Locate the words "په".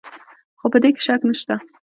0.73-0.77